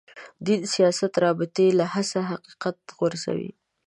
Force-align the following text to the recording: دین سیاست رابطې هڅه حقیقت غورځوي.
دین 0.45 0.61
سیاست 0.73 1.13
رابطې 1.23 1.65
هڅه 1.93 2.19
حقیقت 2.31 2.77
غورځوي. 2.97 3.51